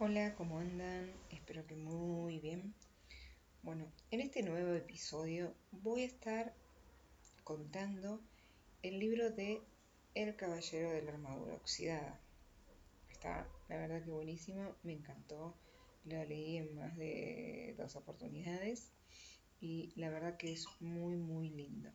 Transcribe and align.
Hola, 0.00 0.32
¿cómo 0.36 0.60
andan? 0.60 1.12
Espero 1.28 1.66
que 1.66 1.74
muy 1.74 2.38
bien. 2.38 2.72
Bueno, 3.64 3.90
en 4.12 4.20
este 4.20 4.44
nuevo 4.44 4.72
episodio 4.74 5.52
voy 5.72 6.02
a 6.02 6.06
estar 6.06 6.54
contando 7.42 8.20
el 8.82 9.00
libro 9.00 9.32
de 9.32 9.60
El 10.14 10.36
Caballero 10.36 10.92
de 10.92 11.02
la 11.02 11.10
Armadura 11.10 11.54
Oxidada. 11.54 12.20
Está, 13.10 13.48
la 13.68 13.76
verdad 13.76 14.04
que 14.04 14.10
buenísimo, 14.10 14.76
me 14.84 14.92
encantó. 14.92 15.56
Lo 16.04 16.24
leí 16.26 16.58
en 16.58 16.76
más 16.76 16.96
de 16.96 17.74
dos 17.76 17.96
oportunidades 17.96 18.92
y 19.60 19.92
la 19.96 20.10
verdad 20.10 20.36
que 20.36 20.52
es 20.52 20.68
muy, 20.78 21.16
muy 21.16 21.50
lindo. 21.50 21.90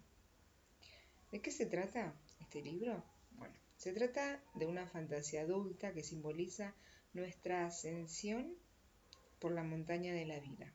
¿De 1.31 1.41
qué 1.41 1.51
se 1.51 1.67
trata 1.67 2.13
este 2.41 2.61
libro? 2.61 3.01
Bueno, 3.31 3.55
se 3.77 3.93
trata 3.93 4.43
de 4.55 4.65
una 4.65 4.87
fantasía 4.87 5.43
adulta 5.43 5.93
que 5.93 6.03
simboliza 6.03 6.75
nuestra 7.13 7.65
ascensión 7.65 8.55
por 9.39 9.51
la 9.51 9.63
montaña 9.63 10.13
de 10.13 10.25
la 10.25 10.39
vida. 10.39 10.73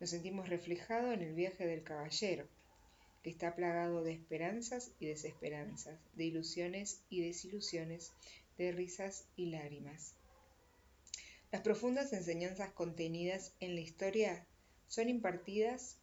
Nos 0.00 0.10
sentimos 0.10 0.48
reflejados 0.48 1.12
en 1.12 1.22
el 1.22 1.34
viaje 1.34 1.66
del 1.66 1.82
caballero, 1.82 2.48
que 3.22 3.30
está 3.30 3.54
plagado 3.54 4.02
de 4.02 4.12
esperanzas 4.12 4.92
y 4.98 5.06
desesperanzas, 5.06 5.98
de 6.14 6.24
ilusiones 6.24 7.02
y 7.10 7.20
desilusiones, 7.20 8.12
de 8.56 8.72
risas 8.72 9.26
y 9.36 9.46
lágrimas. 9.46 10.14
Las 11.52 11.62
profundas 11.62 12.12
enseñanzas 12.12 12.72
contenidas 12.72 13.52
en 13.60 13.74
la 13.74 13.80
historia 13.80 14.46
son 14.86 15.08
impartidas 15.08 15.98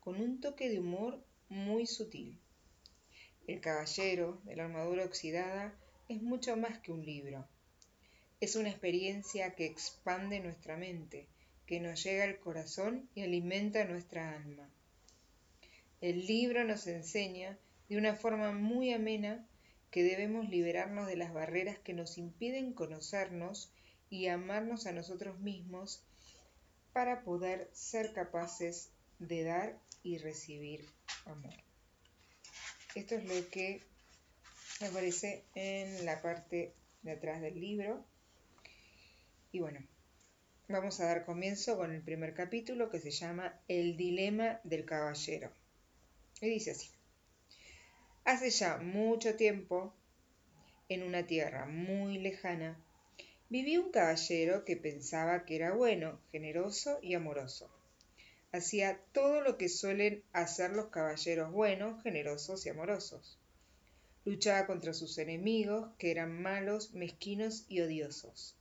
con 0.00 0.20
un 0.20 0.40
toque 0.40 0.68
de 0.68 0.80
humor 0.80 1.22
muy 1.48 1.86
sutil. 1.86 2.40
El 3.46 3.60
caballero 3.60 4.40
de 4.44 4.56
la 4.56 4.64
armadura 4.64 5.04
oxidada 5.04 5.72
es 6.08 6.20
mucho 6.20 6.56
más 6.56 6.80
que 6.80 6.90
un 6.90 7.04
libro. 7.04 7.46
Es 8.38 8.54
una 8.54 8.68
experiencia 8.68 9.54
que 9.54 9.64
expande 9.64 10.40
nuestra 10.40 10.76
mente, 10.76 11.26
que 11.64 11.80
nos 11.80 12.04
llega 12.04 12.24
al 12.24 12.38
corazón 12.38 13.08
y 13.14 13.22
alimenta 13.22 13.84
nuestra 13.84 14.34
alma. 14.34 14.68
El 16.02 16.26
libro 16.26 16.62
nos 16.64 16.86
enseña 16.86 17.58
de 17.88 17.96
una 17.96 18.14
forma 18.14 18.52
muy 18.52 18.92
amena 18.92 19.48
que 19.90 20.02
debemos 20.02 20.50
liberarnos 20.50 21.06
de 21.06 21.16
las 21.16 21.32
barreras 21.32 21.78
que 21.78 21.94
nos 21.94 22.18
impiden 22.18 22.74
conocernos 22.74 23.72
y 24.10 24.26
amarnos 24.26 24.86
a 24.86 24.92
nosotros 24.92 25.38
mismos 25.40 26.04
para 26.92 27.22
poder 27.22 27.70
ser 27.72 28.12
capaces 28.12 28.90
de 29.18 29.44
dar 29.44 29.80
y 30.02 30.18
recibir 30.18 30.86
amor. 31.24 31.54
Esto 32.94 33.14
es 33.14 33.24
lo 33.24 33.48
que 33.48 33.82
aparece 34.86 35.44
en 35.54 36.04
la 36.04 36.20
parte 36.20 36.74
de 37.02 37.12
atrás 37.12 37.40
del 37.40 37.58
libro. 37.58 38.04
Y 39.52 39.60
bueno, 39.60 39.80
vamos 40.68 41.00
a 41.00 41.06
dar 41.06 41.24
comienzo 41.24 41.76
con 41.76 41.92
el 41.92 42.02
primer 42.02 42.34
capítulo 42.34 42.90
que 42.90 43.00
se 43.00 43.10
llama 43.10 43.60
El 43.68 43.96
dilema 43.96 44.60
del 44.64 44.84
caballero. 44.84 45.52
Y 46.40 46.48
dice 46.48 46.72
así. 46.72 46.90
Hace 48.24 48.50
ya 48.50 48.78
mucho 48.78 49.36
tiempo, 49.36 49.94
en 50.88 51.02
una 51.02 51.26
tierra 51.26 51.66
muy 51.66 52.18
lejana, 52.18 52.76
vivía 53.48 53.80
un 53.80 53.90
caballero 53.90 54.64
que 54.64 54.76
pensaba 54.76 55.44
que 55.44 55.56
era 55.56 55.72
bueno, 55.72 56.20
generoso 56.30 56.98
y 57.02 57.14
amoroso 57.14 57.70
hacía 58.56 58.98
todo 59.12 59.40
lo 59.40 59.58
que 59.58 59.68
suelen 59.68 60.24
hacer 60.32 60.72
los 60.72 60.86
caballeros 60.86 61.52
buenos, 61.52 62.02
generosos 62.02 62.66
y 62.66 62.70
amorosos. 62.70 63.38
Luchaba 64.24 64.66
contra 64.66 64.92
sus 64.92 65.18
enemigos, 65.18 65.90
que 65.98 66.10
eran 66.10 66.42
malos, 66.42 66.92
mezquinos 66.94 67.64
y 67.68 67.80
odiosos. 67.80 68.56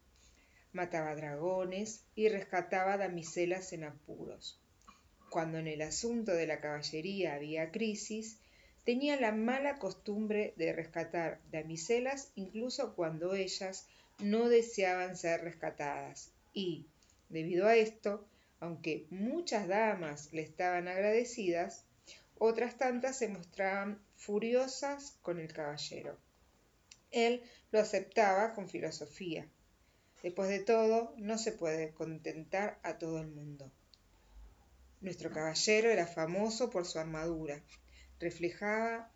Mataba 0.76 1.16
dragones 1.16 2.04
y 2.16 2.28
rescataba 2.28 2.98
damiselas 2.98 3.72
en 3.72 3.86
apuros. 3.86 4.60
Cuando 5.30 5.58
en 5.58 5.68
el 5.68 5.82
asunto 5.82 6.34
de 6.34 6.48
la 6.48 6.60
caballería 6.60 7.36
había 7.36 7.72
crisis, 7.72 8.42
tenía 8.84 9.18
la 9.18 9.32
mala 9.32 9.80
costumbre 9.80 10.54
de 10.58 10.74
rescatar 10.74 11.40
damiselas 11.50 12.34
incluso 12.36 12.94
cuando 12.94 13.36
ellas 13.36 13.88
no 14.20 14.50
deseaban 14.50 15.16
ser 15.16 15.46
rescatadas 15.46 16.34
y, 16.52 16.88
debido 17.30 17.68
a 17.68 17.78
esto, 17.78 18.28
aunque 18.60 19.08
muchas 19.10 19.70
damas 19.70 20.34
le 20.34 20.42
estaban 20.42 20.90
agradecidas, 20.90 21.86
otras 22.38 22.78
tantas 22.78 23.18
se 23.18 23.30
mostraban 23.30 24.04
furiosas 24.18 25.18
con 25.22 25.40
el 25.40 25.54
caballero. 25.54 26.18
Él 27.12 27.44
lo 27.72 27.80
aceptaba 27.80 28.54
con 28.54 28.68
filosofía. 28.68 29.48
Después 30.24 30.50
de 30.50 30.60
todo, 30.60 31.14
no 31.18 31.38
se 31.38 31.52
puede 31.52 31.92
contentar 31.92 32.80
a 32.84 32.98
todo 32.98 33.22
el 33.22 33.28
mundo. 33.28 33.72
Nuestro 35.02 35.32
caballero 35.32 35.90
era 35.90 36.08
famoso 36.08 36.70
por 36.70 36.86
su 36.86 36.98
armadura. 36.98 37.62
Reflejaba 38.20 39.12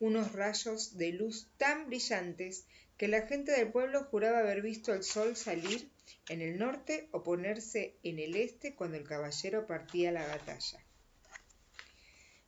unos 0.00 0.32
rayos 0.32 0.96
de 0.96 1.12
luz 1.12 1.48
tan 1.58 1.86
brillantes 1.88 2.66
que 2.96 3.08
la 3.08 3.22
gente 3.26 3.52
del 3.52 3.70
pueblo 3.70 4.04
juraba 4.04 4.38
haber 4.38 4.62
visto 4.62 4.94
el 4.94 5.02
sol 5.02 5.36
salir 5.36 5.90
en 6.28 6.40
el 6.40 6.58
norte 6.58 7.08
o 7.12 7.22
ponerse 7.22 7.96
en 8.02 8.18
el 8.18 8.36
este 8.36 8.74
cuando 8.74 8.96
el 8.96 9.04
caballero 9.04 9.66
partía 9.66 10.10
a 10.10 10.12
la 10.12 10.26
batalla. 10.26 10.80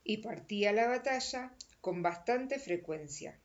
Y 0.03 0.17
partía 0.17 0.71
a 0.71 0.73
la 0.73 0.87
batalla 0.87 1.53
con 1.81 2.01
bastante 2.01 2.59
frecuencia. 2.59 3.39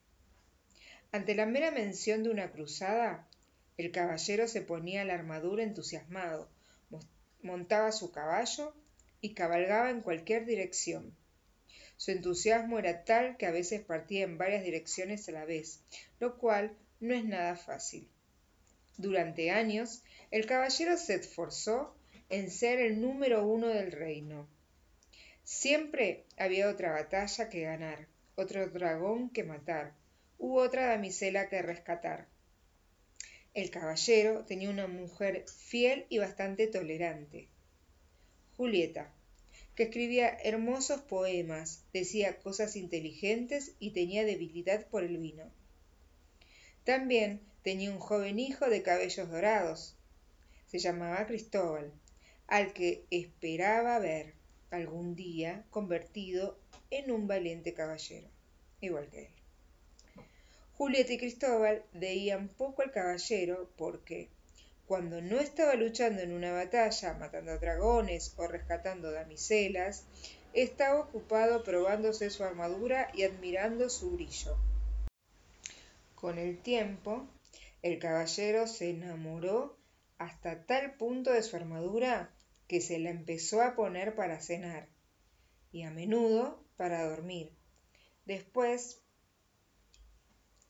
Ante 1.13 1.35
la 1.35 1.47
mera 1.47 1.71
mención 1.71 2.23
de 2.23 2.31
una 2.31 2.51
cruzada, 2.51 3.29
el 3.77 3.91
caballero 3.91 4.47
se 4.47 4.63
ponía 4.63 5.05
la 5.05 5.15
armadura 5.15 5.63
entusiasmado, 5.63 6.49
montaba 7.43 7.93
su 7.93 8.11
caballo 8.11 8.75
y 9.21 9.35
cabalgaba 9.35 9.91
en 9.91 10.01
cualquier 10.01 10.47
dirección. 10.47 11.15
Su 11.97 12.11
entusiasmo 12.11 12.79
era 12.79 13.05
tal 13.05 13.37
que 13.37 13.47
a 13.47 13.51
veces 13.51 13.83
partía 13.83 14.25
en 14.25 14.39
varias 14.39 14.65
direcciones 14.65 15.29
a 15.29 15.33
la 15.33 15.45
vez, 15.45 15.81
lo 16.21 16.39
cual 16.39 16.77
no 17.01 17.15
es 17.15 17.25
nada 17.25 17.57
fácil. 17.57 18.09
Durante 18.97 19.51
años, 19.51 20.03
el 20.31 20.47
caballero 20.47 20.97
se 20.97 21.15
esforzó 21.15 21.95
en 22.29 22.51
ser 22.51 22.79
el 22.79 23.01
número 23.01 23.47
uno 23.47 23.69
del 23.69 23.93
reino. 23.93 24.49
Siempre 25.43 26.25
había 26.39 26.69
otra 26.69 26.93
batalla 26.93 27.49
que 27.49 27.63
ganar, 27.63 28.07
otro 28.37 28.69
dragón 28.69 29.31
que 29.31 29.45
matar, 29.45 29.95
u 30.39 30.59
otra 30.59 30.87
damisela 30.87 31.49
que 31.49 31.61
rescatar. 31.63 32.27
El 33.55 33.71
caballero 33.71 34.45
tenía 34.45 34.69
una 34.69 34.89
mujer 34.89 35.45
fiel 35.47 36.07
y 36.09 36.19
bastante 36.19 36.67
tolerante, 36.67 37.47
Julieta, 38.57 39.15
que 39.77 39.85
escribía 39.85 40.29
hermosos 40.43 41.03
poemas, 41.03 41.85
decía 41.93 42.39
cosas 42.39 42.75
inteligentes 42.75 43.77
y 43.79 43.91
tenía 43.91 44.25
debilidad 44.25 44.89
por 44.89 45.05
el 45.05 45.19
vino. 45.19 45.45
También 46.83 47.43
tenía 47.63 47.93
un 47.93 48.01
joven 48.01 48.41
hijo 48.41 48.69
de 48.69 48.83
cabellos 48.83 49.31
dorados. 49.31 49.95
Se 50.67 50.81
llamaba 50.81 51.25
Cristóbal, 51.29 51.93
al 52.49 52.73
que 52.73 53.05
esperaba 53.11 54.01
ver 54.01 54.35
algún 54.73 55.15
día 55.15 55.65
convertido 55.71 56.59
en 56.91 57.13
un 57.13 57.29
valiente 57.29 57.73
caballero, 57.73 58.29
igual 58.81 59.09
que 59.11 59.27
él. 59.27 59.34
Julieta 60.85 61.15
y 61.15 61.17
Cristóbal 61.17 61.83
veían 61.95 62.49
poco 62.49 62.83
al 62.83 62.91
caballero 62.91 63.71
porque, 63.79 64.29
cuando 64.87 65.23
no 65.23 65.41
estaba 65.41 65.77
luchando 65.77 66.21
en 66.21 66.31
una 66.31 66.53
batalla, 66.53 67.15
matando 67.15 67.59
dragones 67.59 68.35
o 68.37 68.47
rescatando 68.47 69.11
damiselas, 69.11 70.05
estaba 70.53 71.01
ocupado 71.01 71.65
probándose 71.65 72.29
su 72.29 72.45
armadura 72.45 73.09
y 73.15 73.23
admirando 73.23 73.89
su 73.89 74.11
brillo. 74.11 74.59
Con 76.17 76.37
el 76.37 76.59
tiempo, 76.59 77.27
el 77.81 77.99
caballero 77.99 78.67
se 78.67 78.91
enamoró 78.91 79.79
hasta 80.19 80.67
tal 80.67 80.97
punto 80.97 81.33
de 81.33 81.43
su 81.43 81.57
armadura 81.57 82.31
que 82.69 82.83
se 82.83 82.99
la 82.99 83.09
empezó 83.09 83.63
a 83.63 83.75
poner 83.75 84.15
para 84.15 84.39
cenar 84.39 84.87
y 85.73 85.85
a 85.85 85.91
menudo 85.91 86.63
para 86.77 87.09
dormir. 87.09 87.53
Después 88.27 89.01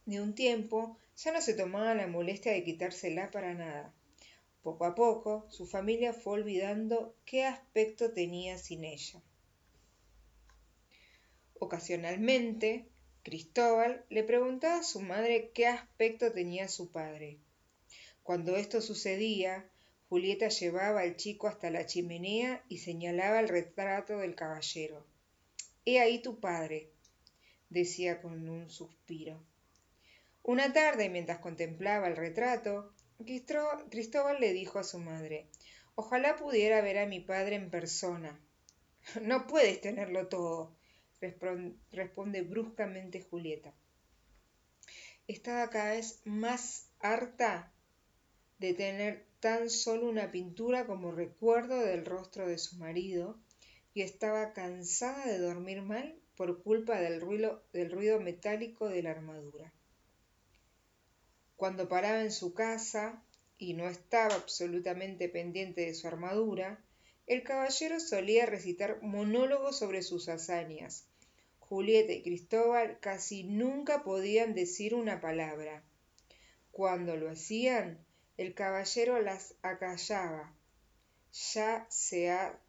de 0.06 0.20
un 0.20 0.34
tiempo 0.34 0.98
ya 1.16 1.32
no 1.32 1.40
se 1.40 1.54
tomaba 1.54 1.94
la 1.94 2.06
molestia 2.06 2.52
de 2.52 2.64
quitársela 2.64 3.30
para 3.30 3.54
nada. 3.54 3.92
Poco 4.62 4.84
a 4.84 4.94
poco 4.94 5.46
su 5.50 5.66
familia 5.66 6.12
fue 6.12 6.34
olvidando 6.34 7.14
qué 7.24 7.44
aspecto 7.44 8.12
tenía 8.12 8.58
sin 8.58 8.84
ella. 8.84 9.22
Ocasionalmente 11.58 12.86
Cristóbal 13.24 14.04
le 14.10 14.22
preguntaba 14.22 14.80
a 14.80 14.82
su 14.82 15.00
madre 15.00 15.50
qué 15.54 15.66
aspecto 15.66 16.30
tenía 16.30 16.68
su 16.68 16.90
padre. 16.90 17.38
Cuando 18.22 18.56
esto 18.56 18.82
sucedía, 18.82 19.66
Julieta 20.10 20.48
llevaba 20.48 21.00
al 21.00 21.16
chico 21.16 21.48
hasta 21.48 21.70
la 21.70 21.86
chimenea 21.86 22.62
y 22.68 22.78
señalaba 22.78 23.40
el 23.40 23.48
retrato 23.48 24.18
del 24.18 24.34
caballero. 24.34 25.06
He 25.86 26.00
ahí 26.00 26.20
tu 26.20 26.38
padre, 26.38 26.90
decía 27.70 28.20
con 28.20 28.46
un 28.48 28.68
suspiro. 28.68 29.42
Una 30.46 30.74
tarde, 30.74 31.08
mientras 31.08 31.38
contemplaba 31.38 32.06
el 32.06 32.16
retrato, 32.16 32.92
Cristóbal 33.24 34.40
le 34.40 34.52
dijo 34.52 34.78
a 34.78 34.84
su 34.84 34.98
madre, 34.98 35.48
ojalá 35.94 36.36
pudiera 36.36 36.82
ver 36.82 36.98
a 36.98 37.06
mi 37.06 37.20
padre 37.20 37.56
en 37.56 37.70
persona. 37.70 38.38
No 39.22 39.46
puedes 39.46 39.80
tenerlo 39.80 40.28
todo, 40.28 40.76
responde 41.92 42.42
bruscamente 42.42 43.22
Julieta. 43.22 43.74
Estaba 45.26 45.70
cada 45.70 45.92
vez 45.92 46.20
más 46.26 46.90
harta 47.00 47.72
de 48.58 48.74
tener 48.74 49.26
tan 49.40 49.70
solo 49.70 50.10
una 50.10 50.30
pintura 50.30 50.86
como 50.86 51.10
recuerdo 51.10 51.80
del 51.80 52.04
rostro 52.04 52.46
de 52.46 52.58
su 52.58 52.76
marido 52.76 53.40
y 53.94 54.02
estaba 54.02 54.52
cansada 54.52 55.24
de 55.24 55.38
dormir 55.38 55.80
mal 55.80 56.20
por 56.36 56.62
culpa 56.62 57.00
del 57.00 57.22
ruido, 57.22 57.64
del 57.72 57.90
ruido 57.90 58.20
metálico 58.20 58.88
de 58.88 59.02
la 59.02 59.12
armadura. 59.12 59.73
Cuando 61.56 61.88
paraba 61.88 62.20
en 62.20 62.32
su 62.32 62.52
casa 62.52 63.22
y 63.58 63.74
no 63.74 63.88
estaba 63.88 64.34
absolutamente 64.34 65.28
pendiente 65.28 65.82
de 65.82 65.94
su 65.94 66.06
armadura, 66.08 66.84
el 67.26 67.42
caballero 67.42 68.00
solía 68.00 68.44
recitar 68.44 69.00
monólogos 69.02 69.78
sobre 69.78 70.02
sus 70.02 70.28
hazañas. 70.28 71.06
Julieta 71.58 72.12
y 72.12 72.22
Cristóbal 72.22 72.98
casi 73.00 73.44
nunca 73.44 74.04
podían 74.04 74.54
decir 74.54 74.94
una 74.94 75.20
palabra. 75.20 75.82
Cuando 76.70 77.16
lo 77.16 77.30
hacían, 77.30 78.04
el 78.36 78.52
caballero 78.54 79.22
las 79.22 79.54
acallaba, 79.62 80.54
ya 81.52 81.86
sea, 81.88 82.60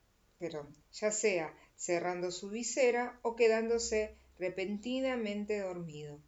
ya 0.91 1.11
sea 1.11 1.57
cerrando 1.75 2.31
su 2.31 2.49
visera 2.49 3.19
o 3.23 3.35
quedándose 3.35 4.15
repentinamente 4.37 5.59
dormido. 5.59 6.21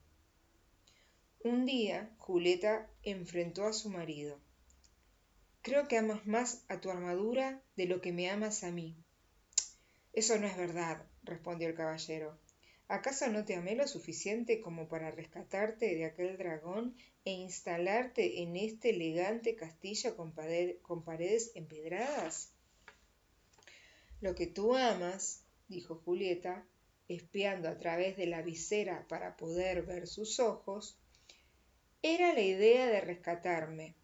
Un 1.43 1.65
día 1.65 2.09
Julieta 2.17 2.89
enfrentó 3.03 3.67
a 3.67 3.73
su 3.73 3.89
marido. 3.89 4.39
Creo 5.61 5.87
que 5.87 5.97
amas 5.97 6.25
más 6.25 6.65
a 6.67 6.81
tu 6.81 6.89
armadura 6.89 7.61
de 7.75 7.85
lo 7.85 8.01
que 8.01 8.11
me 8.11 8.29
amas 8.29 8.63
a 8.63 8.71
mí. 8.71 8.97
Eso 10.13 10.39
no 10.39 10.47
es 10.47 10.57
verdad, 10.57 11.05
respondió 11.23 11.67
el 11.67 11.75
caballero. 11.75 12.39
¿Acaso 12.87 13.27
no 13.27 13.45
te 13.45 13.55
amé 13.55 13.75
lo 13.75 13.87
suficiente 13.87 14.61
como 14.61 14.87
para 14.87 15.11
rescatarte 15.11 15.95
de 15.95 16.05
aquel 16.05 16.37
dragón 16.37 16.95
e 17.23 17.31
instalarte 17.31 18.41
en 18.41 18.55
este 18.55 18.89
elegante 18.89 19.55
castillo 19.55 20.15
con, 20.15 20.33
con 20.81 21.03
paredes 21.03 21.51
empedradas? 21.53 22.51
Lo 24.21 24.33
que 24.33 24.47
tú 24.47 24.75
amas, 24.75 25.43
dijo 25.67 26.01
Julieta, 26.03 26.65
espiando 27.07 27.69
a 27.69 27.77
través 27.77 28.17
de 28.17 28.25
la 28.25 28.41
visera 28.41 29.05
para 29.07 29.37
poder 29.37 29.83
ver 29.83 30.07
sus 30.07 30.39
ojos, 30.39 30.97
era 32.01 32.33
la 32.33 32.41
idea 32.41 32.87
de 32.87 33.01
rescatarme. 33.01 33.95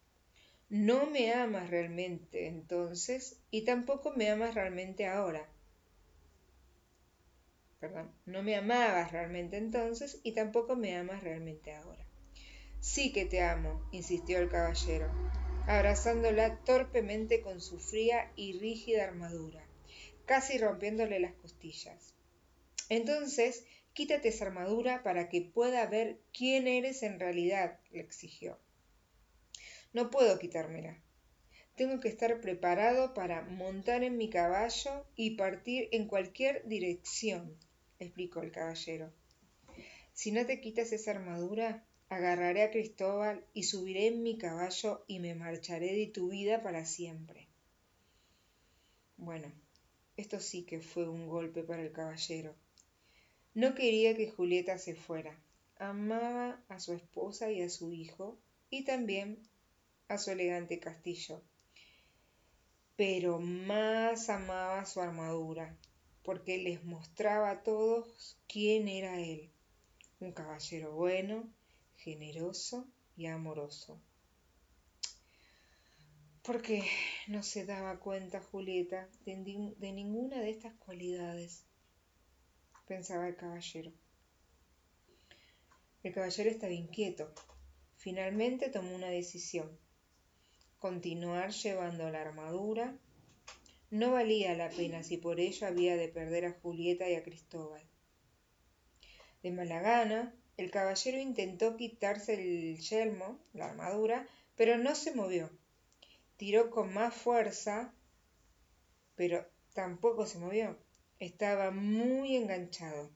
No 0.70 1.06
me 1.06 1.32
amas 1.34 1.70
realmente 1.70 2.48
entonces 2.48 3.42
y 3.52 3.64
tampoco 3.66 4.12
me 4.12 4.30
amas 4.30 4.56
realmente 4.56 5.06
ahora. 5.06 5.48
Perdón, 7.80 8.12
no 8.26 8.42
me 8.44 8.56
amabas 8.56 9.12
realmente 9.12 9.58
entonces 9.58 10.20
y 10.24 10.32
tampoco 10.32 10.76
me 10.76 10.96
amas 10.96 11.22
realmente 11.22 11.74
ahora. 11.74 12.06
Sí 12.80 13.12
que 13.12 13.26
te 13.26 13.42
amo, 13.42 13.82
insistió 13.92 14.40
el 14.40 14.50
caballero, 14.50 15.08
abrazándola 15.68 16.58
torpemente 16.64 17.42
con 17.42 17.62
su 17.62 17.80
fría 17.80 18.32
y 18.36 18.60
rígida 18.60 19.04
armadura, 19.04 19.66
casi 20.26 20.58
rompiéndole 20.58 21.20
las 21.20 21.34
costillas. 21.34 22.14
Entonces 22.90 23.66
Quítate 23.94 24.30
esa 24.30 24.46
armadura 24.46 25.04
para 25.04 25.30
que 25.30 25.42
pueda 25.42 25.86
ver 25.86 26.20
quién 26.34 26.68
eres 26.68 27.04
en 27.04 27.20
realidad, 27.20 27.80
le 27.92 28.02
exigió. 28.02 28.60
No 29.94 30.10
puedo 30.10 30.40
quitármela. 30.40 31.00
Tengo 31.76 32.00
que 32.00 32.08
estar 32.08 32.42
preparado 32.42 33.14
para 33.14 33.44
montar 33.44 34.04
en 34.04 34.18
mi 34.18 34.30
caballo 34.30 35.06
y 35.16 35.36
partir 35.36 35.90
en 35.92 36.08
cualquier 36.08 36.68
dirección, 36.68 37.56
explicó 38.00 38.42
el 38.42 38.52
caballero. 38.52 39.14
Si 40.14 40.32
no 40.32 40.46
te 40.46 40.62
quitas 40.62 40.92
esa 40.92 41.12
armadura, 41.12 41.86
agarraré 42.10 42.64
a 42.64 42.72
Cristóbal 42.72 43.46
y 43.54 43.64
subiré 43.64 44.08
en 44.08 44.22
mi 44.24 44.38
caballo 44.38 45.04
y 45.08 45.20
me 45.20 45.36
marcharé 45.36 45.96
de 45.96 46.08
tu 46.08 46.30
vida 46.30 46.62
para 46.62 46.86
siempre. 46.86 47.48
Bueno, 49.18 49.52
esto 50.18 50.40
sí 50.40 50.64
que 50.64 50.80
fue 50.80 51.08
un 51.10 51.28
golpe 51.28 51.64
para 51.64 51.82
el 51.82 51.92
caballero. 51.92 52.56
No 53.56 53.76
quería 53.76 54.16
que 54.16 54.32
Julieta 54.32 54.80
se 54.80 54.96
fuera. 54.96 55.40
Amaba 55.78 56.60
a 56.70 56.80
su 56.80 56.94
esposa 56.94 57.52
y 57.52 57.62
a 57.62 57.70
su 57.70 57.94
hijo 57.94 58.40
y 58.72 58.84
también 58.84 59.38
a 60.08 60.18
su 60.18 60.32
elegante 60.32 60.80
castillo. 60.80 61.40
Pero 62.96 63.40
más 63.40 64.30
amaba 64.30 64.86
su 64.86 65.02
armadura, 65.02 65.78
porque 66.24 66.58
les 66.58 66.84
mostraba 66.84 67.52
a 67.52 67.62
todos 67.62 68.40
quién 68.48 68.88
era 68.88 69.20
él. 69.20 69.52
Un 70.20 70.32
caballero 70.32 70.94
bueno, 70.94 71.48
generoso 71.98 72.88
y 73.16 73.28
amoroso. 73.28 74.02
Porque 76.42 76.84
no 77.28 77.44
se 77.44 77.68
daba 77.68 78.00
cuenta 78.00 78.42
Julieta 78.42 79.08
de, 79.26 79.76
de 79.78 79.92
ninguna 79.92 80.40
de 80.40 80.50
estas 80.50 80.74
cualidades 80.74 81.68
pensaba 82.86 83.28
el 83.28 83.36
caballero. 83.36 83.92
El 86.04 86.14
caballero 86.14 86.50
estaba 86.50 86.74
inquieto. 86.74 87.34
Finalmente 87.98 88.70
tomó 88.70 88.96
una 88.96 89.10
decisión. 89.10 89.80
Continuar 90.80 91.52
llevando 91.52 92.10
la 92.10 92.22
armadura 92.22 92.98
no 93.94 94.12
valía 94.12 94.56
la 94.56 94.70
pena 94.70 95.04
si 95.04 95.18
por 95.18 95.40
ello 95.40 95.68
había 95.68 95.96
de 95.96 96.08
perder 96.08 96.46
a 96.46 96.54
Julieta 96.54 97.08
y 97.08 97.14
a 97.14 97.22
Cristóbal. 97.22 97.84
De 99.44 99.52
mala 99.52 99.82
gana, 99.82 100.34
el 100.58 100.72
caballero 100.72 101.20
intentó 101.20 101.78
quitarse 101.78 102.34
el 102.34 102.80
yelmo, 102.80 103.40
la 103.54 103.70
armadura, 103.70 104.28
pero 104.56 104.80
no 104.80 104.96
se 104.96 105.14
movió. 105.14 105.52
Tiró 106.38 106.72
con 106.72 106.92
más 106.92 107.14
fuerza, 107.14 107.94
pero 109.14 109.46
tampoco 109.74 110.26
se 110.26 110.40
movió. 110.40 110.76
Estaba 111.20 111.72
muy 111.72 112.36
enganchado. 112.36 113.12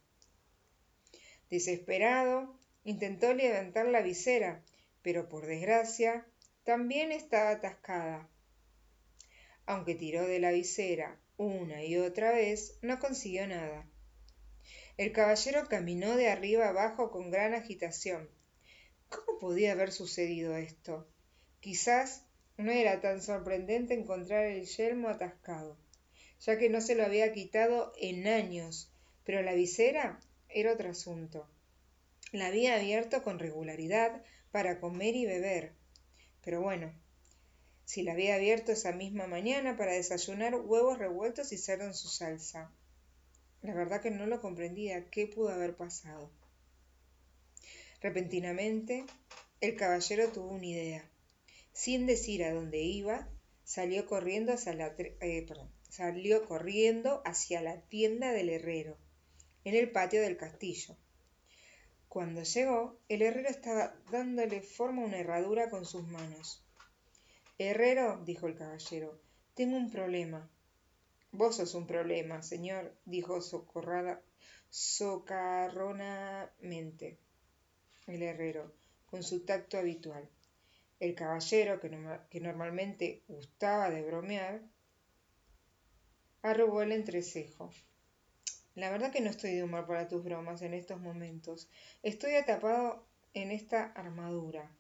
Desesperado, 1.50 2.58
intentó 2.84 3.34
levantar 3.34 3.88
la 3.88 4.02
visera, 4.02 4.64
pero 5.02 5.28
por 5.28 5.46
desgracia 5.46 6.26
también 6.64 7.12
estaba 7.12 7.52
atascada. 7.52 8.30
Aunque 9.66 9.96
tiró 9.96 10.26
de 10.26 10.40
la 10.40 10.52
visera 10.52 11.20
una 11.38 11.84
y 11.84 11.98
otra 11.98 12.32
vez, 12.32 12.78
no 12.82 13.00
consiguió 13.00 13.48
nada. 13.48 13.86
El 14.98 15.12
caballero 15.12 15.68
caminó 15.68 16.16
de 16.16 16.30
arriba 16.30 16.70
abajo 16.70 17.12
con 17.12 17.30
gran 17.30 17.54
agitación. 17.54 18.30
¿Cómo 19.10 19.40
podía 19.40 19.74
haber 19.74 19.92
sucedido 19.92 20.56
esto? 20.56 21.08
Quizás 21.60 22.26
no 22.58 22.72
era 22.72 23.02
tan 23.02 23.22
sorprendente 23.22 23.94
encontrar 23.94 24.46
el 24.46 24.66
yelmo 24.66 25.10
atascado 25.10 25.78
ya 26.40 26.58
que 26.58 26.70
no 26.70 26.82
se 26.82 26.96
lo 26.96 27.04
había 27.04 27.34
quitado 27.34 27.94
en 28.00 28.28
años, 28.28 28.92
pero 29.24 29.42
la 29.42 29.54
visera 29.54 30.20
era 30.50 30.74
otro 30.74 30.90
asunto. 30.90 31.48
La 32.32 32.48
había 32.48 32.76
abierto 32.76 33.24
con 33.24 33.40
regularidad 33.40 34.24
para 34.52 34.80
comer 34.80 35.16
y 35.16 35.26
beber. 35.26 35.74
Pero 36.44 36.62
bueno, 36.62 36.94
si 37.86 38.04
la 38.04 38.14
había 38.14 38.36
abierto 38.36 38.72
esa 38.72 38.92
misma 38.92 39.28
mañana 39.28 39.78
para 39.78 39.94
desayunar 39.94 40.56
huevos 40.56 40.98
revueltos 40.98 41.52
y 41.52 41.58
cerdo 41.58 41.86
en 41.86 41.94
su 41.94 42.10
salsa. 42.10 42.72
La 43.62 43.74
verdad 43.74 44.02
que 44.02 44.12
no 44.12 44.26
lo 44.28 44.42
comprendía 44.42 45.10
qué 45.10 45.28
pudo 45.28 45.50
haber 45.50 45.76
pasado. 45.76 46.32
Repentinamente, 48.02 49.06
el 49.62 49.76
caballero 49.76 50.32
tuvo 50.32 50.50
una 50.50 50.66
idea. 50.66 51.10
Sin 51.72 52.06
decir 52.06 52.44
a 52.44 52.54
dónde 52.54 52.82
iba, 52.82 53.28
salió 53.64 54.06
corriendo 54.06 54.54
hacia 54.54 54.74
la, 54.74 54.96
eh, 54.98 55.46
salió 55.90 56.46
corriendo 56.46 57.22
hacia 57.26 57.62
la 57.62 57.82
tienda 57.82 58.32
del 58.32 58.50
herrero, 58.50 58.98
en 59.64 59.76
el 59.76 59.92
patio 59.92 60.22
del 60.22 60.38
castillo. 60.38 60.96
Cuando 62.08 62.44
llegó, 62.44 62.98
el 63.10 63.22
herrero 63.22 63.50
estaba 63.50 63.94
dándole 64.12 64.62
forma 64.62 65.04
a 65.04 65.06
una 65.06 65.20
herradura 65.20 65.70
con 65.70 65.86
sus 65.86 66.08
manos. 66.08 66.64
Herrero, 67.58 68.22
dijo 68.26 68.48
el 68.48 68.56
caballero, 68.56 69.20
tengo 69.56 69.76
un 69.78 69.92
problema. 69.92 70.50
Vos 71.32 71.58
sos 71.58 71.76
un 71.76 71.86
problema, 71.86 72.42
señor, 72.42 72.96
dijo 73.06 73.42
socorrada, 73.42 74.22
socarronamente 74.70 77.20
el 78.08 78.24
herrero, 78.24 78.74
con 79.08 79.24
su 79.24 79.44
tacto 79.44 79.78
habitual. 79.78 80.30
El 81.00 81.14
caballero, 81.14 81.80
que, 81.80 81.92
que 82.30 82.40
normalmente 82.40 83.24
gustaba 83.28 83.90
de 83.90 84.04
bromear, 84.04 84.62
arrugó 86.42 86.82
el 86.82 86.92
entrecejo. 86.92 87.72
La 88.76 88.92
verdad 88.92 89.12
que 89.12 89.22
no 89.22 89.30
estoy 89.30 89.56
de 89.56 89.64
humor 89.64 89.88
para 89.88 90.08
tus 90.08 90.24
bromas 90.24 90.62
en 90.62 90.74
estos 90.74 91.00
momentos. 91.02 91.70
Estoy 92.04 92.36
atapado 92.36 93.08
en 93.34 93.52
esta 93.52 93.86
armadura, 93.86 94.72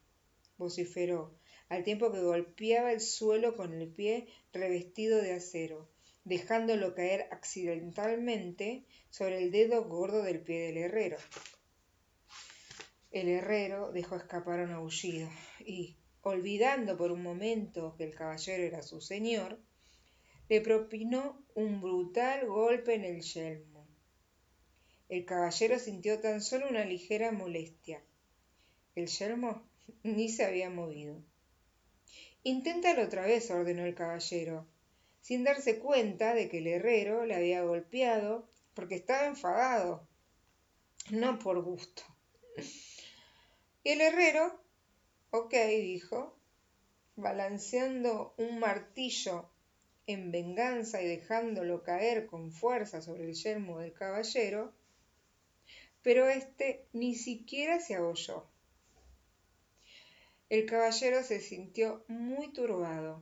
vociferó, 0.57 1.33
al 1.69 1.83
tiempo 1.83 2.11
que 2.11 2.21
golpeaba 2.21 2.91
el 2.91 3.01
suelo 3.01 3.55
con 3.55 3.73
el 3.73 3.87
pie 3.87 4.27
revestido 4.53 5.21
de 5.21 5.33
acero, 5.33 5.89
dejándolo 6.23 6.93
caer 6.93 7.27
accidentalmente 7.31 8.85
sobre 9.09 9.43
el 9.43 9.51
dedo 9.51 9.85
gordo 9.85 10.21
del 10.23 10.41
pie 10.41 10.67
del 10.67 10.77
herrero. 10.77 11.17
El 13.11 13.29
herrero 13.29 13.91
dejó 13.91 14.15
escapar 14.15 14.59
un 14.59 14.71
aullido 14.71 15.29
y, 15.59 15.95
olvidando 16.21 16.97
por 16.97 17.11
un 17.11 17.23
momento 17.23 17.95
que 17.97 18.03
el 18.03 18.13
caballero 18.13 18.63
era 18.63 18.81
su 18.81 19.01
señor, 19.01 19.59
le 20.49 20.61
propinó 20.61 21.43
un 21.55 21.81
brutal 21.81 22.47
golpe 22.47 22.95
en 22.95 23.03
el 23.03 23.21
yelmo. 23.21 23.85
El 25.09 25.25
caballero 25.25 25.79
sintió 25.79 26.19
tan 26.19 26.41
solo 26.41 26.69
una 26.69 26.85
ligera 26.85 27.31
molestia. 27.31 28.01
El 28.95 29.07
yelmo 29.07 29.67
ni 30.03 30.29
se 30.29 30.45
había 30.45 30.69
movido. 30.69 31.21
Inténtalo 32.43 33.03
otra 33.03 33.25
vez, 33.25 33.51
ordenó 33.51 33.85
el 33.85 33.95
caballero, 33.95 34.65
sin 35.21 35.43
darse 35.43 35.79
cuenta 35.79 36.33
de 36.33 36.47
que 36.47 36.59
el 36.59 36.67
herrero 36.67 37.25
le 37.25 37.35
había 37.35 37.63
golpeado 37.63 38.47
porque 38.73 38.95
estaba 38.95 39.27
enfadado, 39.27 40.07
no 41.09 41.39
por 41.39 41.61
gusto. 41.61 42.03
Y 43.83 43.89
el 43.89 44.01
herrero, 44.01 44.61
ok, 45.31 45.53
dijo, 45.81 46.37
balanceando 47.15 48.33
un 48.37 48.59
martillo 48.59 49.49
en 50.07 50.31
venganza 50.31 51.01
y 51.01 51.07
dejándolo 51.07 51.83
caer 51.83 52.27
con 52.27 52.51
fuerza 52.51 53.01
sobre 53.01 53.25
el 53.25 53.35
yelmo 53.35 53.79
del 53.79 53.93
caballero, 53.93 54.73
pero 56.01 56.29
éste 56.29 56.87
ni 56.93 57.13
siquiera 57.13 57.81
se 57.81 57.95
abolló. 57.95 58.47
El 60.49 60.65
caballero 60.65 61.23
se 61.23 61.41
sintió 61.41 62.05
muy 62.07 62.53
turbado. 62.53 63.21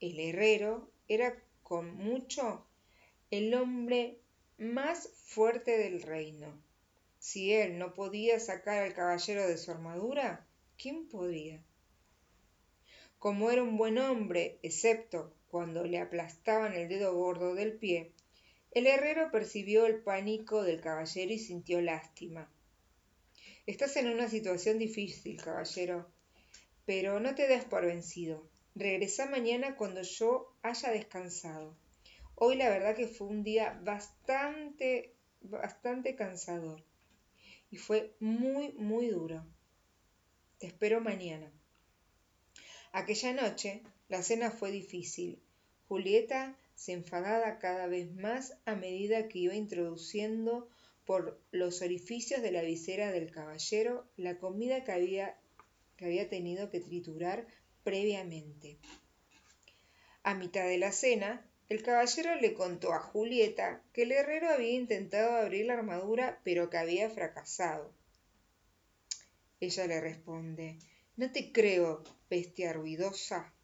El 0.00 0.20
herrero 0.20 0.90
era 1.08 1.42
con 1.62 1.96
mucho 1.96 2.66
el 3.30 3.54
hombre 3.54 4.18
más 4.58 5.08
fuerte 5.24 5.78
del 5.78 6.02
reino. 6.02 6.62
Si 7.18 7.54
él 7.54 7.78
no 7.78 7.94
podía 7.94 8.38
sacar 8.38 8.82
al 8.82 8.92
caballero 8.92 9.48
de 9.48 9.56
su 9.56 9.70
armadura, 9.70 10.46
¿quién 10.76 11.08
podía? 11.08 11.64
Como 13.18 13.50
era 13.50 13.62
un 13.62 13.78
buen 13.78 13.96
hombre, 13.96 14.58
excepto 14.62 15.32
cuando 15.52 15.84
le 15.84 15.98
aplastaban 15.98 16.72
el 16.72 16.88
dedo 16.88 17.14
gordo 17.14 17.54
del 17.54 17.74
pie, 17.74 18.14
el 18.70 18.86
herrero 18.86 19.30
percibió 19.30 19.84
el 19.84 20.02
pánico 20.02 20.62
del 20.62 20.80
caballero 20.80 21.30
y 21.30 21.38
sintió 21.38 21.82
lástima. 21.82 22.50
Estás 23.66 23.96
en 23.96 24.08
una 24.08 24.30
situación 24.30 24.78
difícil, 24.78 25.36
caballero, 25.42 26.10
pero 26.86 27.20
no 27.20 27.34
te 27.34 27.48
des 27.48 27.66
por 27.66 27.84
vencido. 27.84 28.48
Regresa 28.74 29.26
mañana 29.26 29.76
cuando 29.76 30.00
yo 30.00 30.56
haya 30.62 30.90
descansado. 30.90 31.76
Hoy 32.34 32.56
la 32.56 32.70
verdad 32.70 32.96
que 32.96 33.06
fue 33.06 33.26
un 33.26 33.44
día 33.44 33.78
bastante, 33.84 35.14
bastante 35.42 36.16
cansador. 36.16 36.82
Y 37.70 37.76
fue 37.76 38.16
muy, 38.20 38.72
muy 38.72 39.08
duro. 39.08 39.44
Te 40.58 40.68
espero 40.68 41.02
mañana. 41.02 41.52
Aquella 42.92 43.32
noche 43.32 43.82
la 44.08 44.22
cena 44.22 44.50
fue 44.50 44.70
difícil. 44.70 45.40
Julieta 45.88 46.56
se 46.74 46.92
enfadaba 46.92 47.58
cada 47.58 47.86
vez 47.86 48.12
más 48.12 48.54
a 48.64 48.74
medida 48.74 49.28
que 49.28 49.38
iba 49.38 49.54
introduciendo 49.54 50.68
por 51.04 51.40
los 51.50 51.82
orificios 51.82 52.42
de 52.42 52.52
la 52.52 52.62
visera 52.62 53.10
del 53.10 53.30
caballero 53.30 54.06
la 54.16 54.38
comida 54.38 54.84
que 54.84 54.92
había 54.92 55.36
había 56.04 56.28
tenido 56.28 56.70
que 56.70 56.80
triturar 56.80 57.46
previamente. 57.84 58.76
A 60.22 60.34
mitad 60.34 60.64
de 60.64 60.78
la 60.78 60.92
cena, 60.92 61.44
el 61.68 61.82
caballero 61.82 62.34
le 62.36 62.54
contó 62.54 62.92
a 62.92 63.00
Julieta 63.00 63.82
que 63.92 64.02
el 64.02 64.12
herrero 64.12 64.48
había 64.50 64.72
intentado 64.72 65.36
abrir 65.36 65.66
la 65.66 65.74
armadura, 65.74 66.40
pero 66.44 66.70
que 66.70 66.78
había 66.78 67.08
fracasado. 67.10 67.92
Ella 69.60 69.86
le 69.86 70.00
responde, 70.00 70.78
No 71.22 71.30
te 71.30 71.52
creo, 71.52 72.02
bestia 72.28 72.72
ruidosa. 72.72 73.54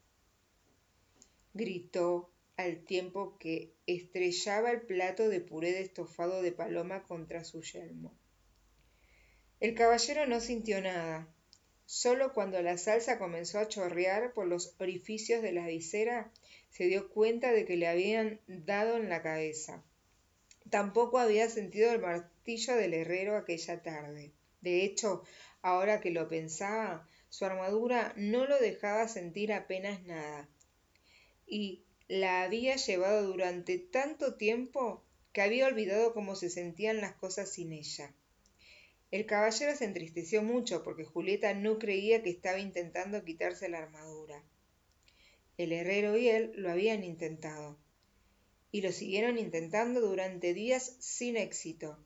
Gritó 1.53 2.31
al 2.55 2.85
tiempo 2.85 3.37
que 3.37 3.75
estrellaba 3.85 4.71
el 4.71 4.83
plato 4.83 5.27
de 5.27 5.41
puré 5.41 5.73
de 5.73 5.81
estofado 5.81 6.41
de 6.41 6.53
paloma 6.53 7.03
contra 7.03 7.43
su 7.43 7.61
yelmo. 7.61 8.17
El 9.59 9.75
caballero 9.75 10.25
no 10.25 10.39
sintió 10.39 10.79
nada, 10.79 11.27
Solo 11.85 12.33
cuando 12.33 12.61
la 12.61 12.77
salsa 12.77 13.19
comenzó 13.19 13.59
a 13.59 13.67
chorrear 13.67 14.31
por 14.31 14.47
los 14.47 14.75
orificios 14.79 15.41
de 15.41 15.51
la 15.51 15.67
visera, 15.67 16.31
se 16.69 16.85
dio 16.85 17.09
cuenta 17.09 17.51
de 17.51 17.65
que 17.65 17.75
le 17.75 17.87
habían 17.87 18.39
dado 18.47 18.95
en 18.95 19.09
la 19.09 19.21
cabeza. 19.21 19.83
Tampoco 20.69 21.19
había 21.19 21.49
sentido 21.49 21.91
el 21.91 21.99
martillo 21.99 22.77
del 22.77 22.93
herrero 22.93 23.35
aquella 23.35 23.83
tarde. 23.83 24.31
De 24.61 24.85
hecho, 24.85 25.23
ahora 25.61 25.99
que 25.99 26.11
lo 26.11 26.29
pensaba, 26.29 27.05
su 27.29 27.45
armadura 27.45 28.13
no 28.17 28.45
lo 28.45 28.59
dejaba 28.59 29.07
sentir 29.07 29.53
apenas 29.53 30.03
nada. 30.03 30.49
Y 31.47 31.83
la 32.07 32.43
había 32.43 32.75
llevado 32.75 33.23
durante 33.27 33.77
tanto 33.77 34.35
tiempo 34.35 35.03
que 35.31 35.41
había 35.41 35.67
olvidado 35.67 36.13
cómo 36.13 36.35
se 36.35 36.49
sentían 36.49 37.01
las 37.01 37.13
cosas 37.13 37.51
sin 37.51 37.71
ella. 37.71 38.13
El 39.11 39.25
caballero 39.25 39.75
se 39.75 39.85
entristeció 39.85 40.43
mucho 40.43 40.83
porque 40.83 41.03
Julieta 41.03 41.53
no 41.53 41.79
creía 41.79 42.21
que 42.21 42.29
estaba 42.29 42.59
intentando 42.59 43.23
quitarse 43.23 43.69
la 43.69 43.79
armadura. 43.79 44.43
El 45.57 45.71
herrero 45.71 46.15
y 46.17 46.29
él 46.29 46.51
lo 46.55 46.71
habían 46.71 47.03
intentado, 47.03 47.77
y 48.71 48.81
lo 48.81 48.91
siguieron 48.91 49.37
intentando 49.37 49.99
durante 49.99 50.53
días 50.53 50.95
sin 50.99 51.37
éxito. 51.37 51.97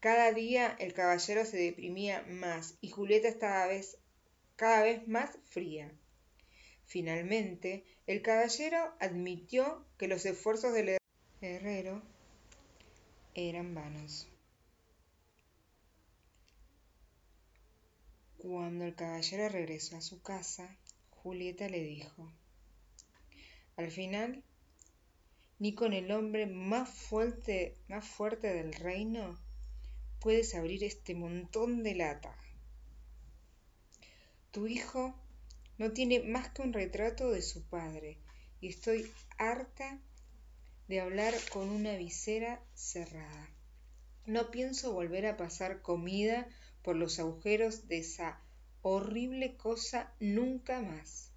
Cada 0.00 0.32
día 0.32 0.76
el 0.80 0.92
caballero 0.92 1.44
se 1.44 1.56
deprimía 1.56 2.22
más 2.28 2.76
y 2.80 2.90
Julieta 2.90 3.28
estaba 3.28 3.66
vez, 3.66 3.96
cada 4.56 4.82
vez 4.82 5.06
más 5.08 5.38
fría. 5.44 5.90
Finalmente, 6.86 7.84
el 8.06 8.22
caballero 8.22 8.94
admitió 9.00 9.84
que 9.98 10.08
los 10.08 10.24
esfuerzos 10.26 10.72
del 10.72 10.98
herrero 11.40 12.02
eran 13.34 13.74
vanos. 13.74 14.28
Cuando 18.38 18.84
el 18.84 18.94
caballero 18.94 19.48
regresó 19.48 19.96
a 19.96 20.02
su 20.02 20.20
casa, 20.20 20.76
Julieta 21.10 21.68
le 21.68 21.82
dijo, 21.82 22.30
al 23.76 23.90
final, 23.90 24.44
ni 25.58 25.74
con 25.74 25.94
el 25.94 26.12
hombre 26.12 26.46
más 26.46 26.90
fuerte, 26.90 27.76
más 27.88 28.06
fuerte 28.06 28.52
del 28.52 28.74
reino 28.74 29.38
puedes 30.20 30.54
abrir 30.54 30.84
este 30.84 31.14
montón 31.14 31.82
de 31.82 31.94
lata. 31.94 32.36
Tu 34.54 34.68
hijo 34.68 35.12
no 35.78 35.90
tiene 35.90 36.20
más 36.20 36.50
que 36.50 36.62
un 36.62 36.72
retrato 36.72 37.32
de 37.32 37.42
su 37.42 37.64
padre 37.64 38.18
y 38.60 38.68
estoy 38.68 39.12
harta 39.36 40.00
de 40.86 41.00
hablar 41.00 41.34
con 41.52 41.70
una 41.70 41.96
visera 41.96 42.64
cerrada. 42.72 43.50
No 44.26 44.52
pienso 44.52 44.92
volver 44.92 45.26
a 45.26 45.36
pasar 45.36 45.82
comida 45.82 46.46
por 46.82 46.94
los 46.94 47.18
agujeros 47.18 47.88
de 47.88 47.98
esa 47.98 48.40
horrible 48.82 49.56
cosa 49.56 50.14
nunca 50.20 50.80
más. 50.80 51.32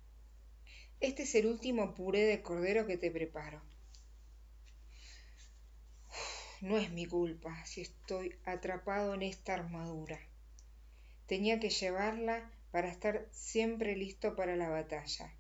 Este 1.00 1.24
es 1.24 1.34
el 1.34 1.48
último 1.48 1.96
puré 1.96 2.22
de 2.22 2.44
cordero 2.44 2.86
que 2.86 2.98
te 2.98 3.10
preparo. 3.10 3.64
no 6.62 6.78
es 6.78 6.92
mi 6.92 7.08
culpa 7.08 7.66
si 7.66 7.82
estoy 7.82 8.36
atrapado 8.46 9.16
en 9.16 9.24
esta 9.24 9.56
armadura. 9.56 10.20
Tenía 11.26 11.60
que 11.60 11.72
llevarla 11.72 12.52
para 12.72 12.90
estar 12.90 13.28
siempre 13.32 13.96
listo 13.96 14.36
para 14.36 14.56
la 14.56 14.70
batalla. 14.70 15.34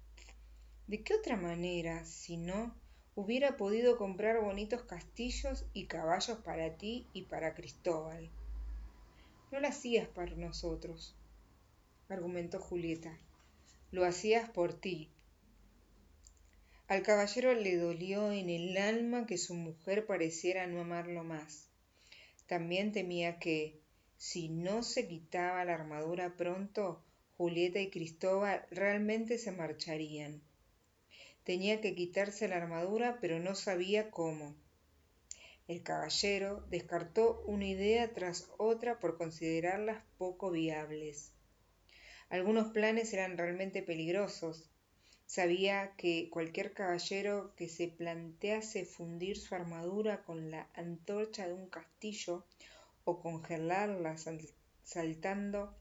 ¿De 0.88 1.04
qué 1.04 1.16
otra 1.16 1.36
manera, 1.36 2.06
si 2.06 2.38
no, 2.38 2.74
hubiera 3.16 3.58
podido 3.58 3.98
comprar 3.98 4.40
bonitos 4.42 4.84
castillos 4.84 5.66
y 5.74 5.88
caballos 5.88 6.38
para 6.40 6.78
ti 6.78 7.06
y 7.14 7.24
para 7.24 7.54
Cristóbal? 7.54 8.30
No 9.52 9.60
lo 9.60 9.68
hacías 9.68 10.08
para 10.08 10.36
nosotros, 10.36 11.16
argumentó 12.10 12.60
Julieta. 12.60 13.18
Lo 13.92 14.06
hacías 14.06 14.50
por 14.50 14.74
ti. 14.74 15.10
Al 16.88 17.02
caballero 17.02 17.54
le 17.54 17.78
dolió 17.78 18.32
en 18.32 18.50
el 18.50 18.78
alma 18.78 19.26
que 19.26 19.38
su 19.38 19.54
mujer 19.56 20.06
pareciera 20.06 20.68
no 20.68 20.82
amarlo 20.82 21.24
más. 21.24 21.70
También 22.48 22.94
temía 22.94 23.40
que, 23.40 23.82
si 24.16 24.48
no 24.48 24.84
se 24.84 25.06
quitaba 25.08 25.66
la 25.66 25.74
armadura 25.74 26.36
pronto, 26.38 27.04
Julieta 27.38 27.80
y 27.80 27.92
Cristóbal 27.92 28.66
realmente 28.72 29.38
se 29.38 29.52
marcharían. 29.52 30.42
Tenía 31.44 31.82
que 31.82 31.94
quitarse 31.94 32.48
la 32.48 32.58
armadura, 32.58 33.20
pero 33.22 33.40
no 33.40 33.54
sabía 33.54 34.10
cómo. 34.10 34.56
El 35.68 35.84
caballero 35.84 36.66
descartó 36.70 37.44
una 37.46 37.68
idea 37.68 38.12
tras 38.14 38.50
otra 38.58 39.00
por 39.00 39.18
considerarlas 39.18 40.04
poco 40.18 40.50
viables. 40.50 41.32
Algunos 42.30 42.72
planes 42.72 43.14
eran 43.14 43.38
realmente 43.38 43.84
peligrosos. 43.84 44.72
Sabía 45.28 45.94
que 45.96 46.30
cualquier 46.32 46.74
caballero 46.74 47.54
que 47.56 47.70
se 47.70 47.88
plantease 47.88 48.84
fundir 48.86 49.38
su 49.38 49.54
armadura 49.54 50.24
con 50.24 50.50
la 50.50 50.70
antorcha 50.74 51.48
de 51.48 51.54
un 51.54 51.70
castillo 51.70 52.46
o 53.04 53.20
congelarla 53.20 54.16
saltando 54.84 55.78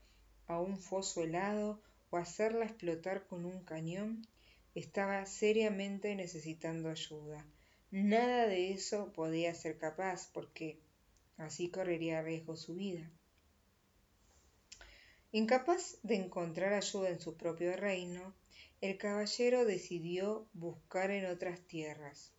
a 0.46 0.60
un 0.60 0.78
foso 0.78 1.22
helado 1.22 1.80
o 2.10 2.16
hacerla 2.16 2.66
explotar 2.66 3.26
con 3.26 3.44
un 3.44 3.64
cañón, 3.64 4.26
estaba 4.74 5.24
seriamente 5.26 6.14
necesitando 6.14 6.90
ayuda. 6.90 7.44
Nada 7.90 8.46
de 8.46 8.72
eso 8.72 9.12
podía 9.12 9.54
ser 9.54 9.78
capaz 9.78 10.28
porque 10.32 10.78
así 11.36 11.70
correría 11.70 12.22
riesgo 12.22 12.56
su 12.56 12.74
vida. 12.74 13.10
Incapaz 15.32 15.98
de 16.02 16.16
encontrar 16.16 16.72
ayuda 16.72 17.08
en 17.10 17.20
su 17.20 17.36
propio 17.36 17.76
reino, 17.76 18.34
el 18.80 18.98
caballero 18.98 19.64
decidió 19.64 20.46
buscar 20.52 21.10
en 21.10 21.26
otras 21.26 21.60
tierras. 21.60 22.32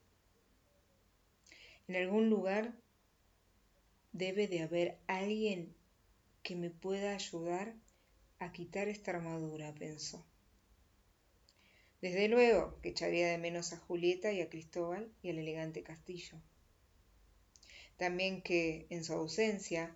En 1.87 1.95
algún 1.95 2.29
lugar 2.29 2.73
debe 4.11 4.47
de 4.47 4.61
haber 4.61 4.97
alguien 5.07 5.75
que 6.43 6.55
me 6.55 6.69
pueda 6.69 7.13
ayudar 7.13 7.75
a 8.39 8.51
quitar 8.51 8.87
esta 8.87 9.11
armadura, 9.11 9.73
pensó. 9.73 10.25
Desde 12.01 12.27
luego 12.27 12.79
que 12.81 12.89
echaría 12.89 13.27
de 13.29 13.37
menos 13.37 13.73
a 13.73 13.77
Julieta 13.77 14.31
y 14.31 14.41
a 14.41 14.49
Cristóbal 14.49 15.11
y 15.23 15.29
al 15.29 15.39
elegante 15.39 15.81
castillo. 15.81 16.37
También 17.97 18.41
que, 18.43 18.85
en 18.91 19.03
su 19.03 19.13
ausencia, 19.13 19.95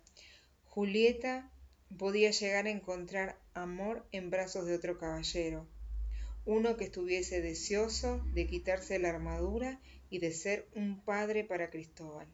Julieta 0.64 1.52
podía 1.96 2.30
llegar 2.32 2.66
a 2.66 2.70
encontrar 2.70 3.38
amor 3.54 4.06
en 4.10 4.30
brazos 4.30 4.66
de 4.66 4.74
otro 4.74 4.98
caballero, 4.98 5.68
uno 6.44 6.76
que 6.76 6.84
estuviese 6.84 7.40
deseoso 7.40 8.18
de 8.34 8.48
quitarse 8.48 8.98
la 8.98 9.10
armadura 9.10 9.80
y 10.10 10.18
de 10.18 10.32
ser 10.32 10.68
un 10.74 11.00
padre 11.04 11.44
para 11.44 11.70
Cristóbal. 11.70 12.26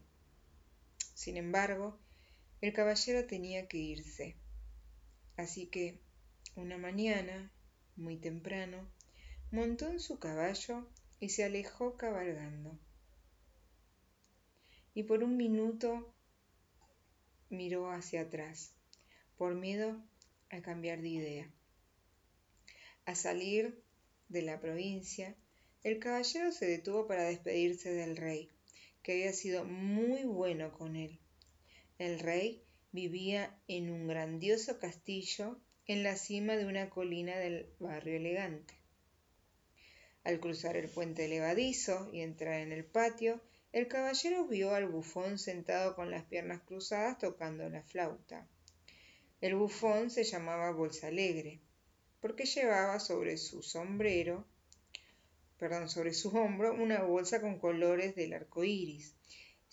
Sin 1.14 1.36
embargo, 1.36 1.98
el 2.62 2.72
caballero 2.72 3.26
tenía 3.26 3.68
que 3.68 3.78
irse. 3.78 4.36
Así 5.38 5.66
que, 5.66 6.00
una 6.56 6.78
mañana, 6.78 7.52
muy 7.94 8.16
temprano, 8.16 8.90
montó 9.52 9.86
en 9.86 10.00
su 10.00 10.18
caballo 10.18 10.84
y 11.20 11.28
se 11.28 11.44
alejó 11.44 11.96
cabalgando. 11.96 12.76
Y 14.94 15.04
por 15.04 15.22
un 15.22 15.36
minuto 15.36 16.12
miró 17.50 17.92
hacia 17.92 18.22
atrás, 18.22 18.74
por 19.36 19.54
miedo 19.54 20.02
a 20.50 20.60
cambiar 20.60 21.02
de 21.02 21.08
idea. 21.08 21.54
A 23.04 23.14
salir 23.14 23.80
de 24.28 24.42
la 24.42 24.60
provincia, 24.60 25.36
el 25.84 26.00
caballero 26.00 26.50
se 26.50 26.66
detuvo 26.66 27.06
para 27.06 27.22
despedirse 27.22 27.92
del 27.92 28.16
rey, 28.16 28.50
que 29.04 29.12
había 29.12 29.32
sido 29.32 29.64
muy 29.64 30.24
bueno 30.24 30.72
con 30.72 30.96
él. 30.96 31.20
El 31.98 32.18
rey 32.18 32.67
vivía 32.92 33.58
en 33.68 33.90
un 33.90 34.08
grandioso 34.08 34.78
castillo 34.78 35.60
en 35.86 36.02
la 36.02 36.16
cima 36.16 36.56
de 36.56 36.66
una 36.66 36.90
colina 36.90 37.36
del 37.38 37.66
barrio 37.78 38.16
elegante. 38.16 38.74
Al 40.24 40.40
cruzar 40.40 40.76
el 40.76 40.88
puente 40.88 41.28
levadizo 41.28 42.10
y 42.12 42.20
entrar 42.20 42.60
en 42.60 42.72
el 42.72 42.84
patio, 42.84 43.40
el 43.72 43.88
caballero 43.88 44.46
vio 44.46 44.74
al 44.74 44.88
bufón 44.88 45.38
sentado 45.38 45.94
con 45.94 46.10
las 46.10 46.24
piernas 46.24 46.60
cruzadas 46.62 47.18
tocando 47.18 47.68
la 47.68 47.82
flauta. 47.82 48.46
El 49.40 49.54
bufón 49.54 50.10
se 50.10 50.24
llamaba 50.24 50.70
Bolsa 50.72 51.08
Alegre 51.08 51.60
porque 52.20 52.46
llevaba 52.46 52.98
sobre 52.98 53.36
su 53.36 53.62
sombrero, 53.62 54.44
perdón, 55.58 55.88
sobre 55.88 56.12
su 56.12 56.30
hombro 56.30 56.74
una 56.74 57.02
bolsa 57.02 57.40
con 57.40 57.58
colores 57.58 58.16
del 58.16 58.32
arco 58.32 58.64
iris, 58.64 59.14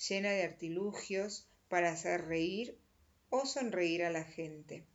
llena 0.08 0.32
de 0.32 0.43
artilugios 0.43 1.47
para 1.67 1.91
hacer 1.91 2.25
reír 2.25 2.78
o 3.29 3.45
sonreír 3.45 4.03
a 4.03 4.09
la 4.09 4.23
gente. 4.23 4.85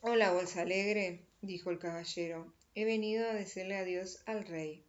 Hola, 0.00 0.32
bolsa 0.32 0.62
alegre, 0.62 1.26
dijo 1.40 1.70
el 1.70 1.78
caballero. 1.78 2.52
He 2.74 2.84
venido 2.84 3.28
a 3.28 3.34
decirle 3.34 3.76
adiós 3.76 4.22
al 4.26 4.44
rey. 4.44 4.84